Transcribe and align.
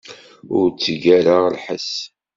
Ur 0.57 0.67
tteg 0.71 1.03
ara 1.17 1.35
lḥess. 1.55 1.91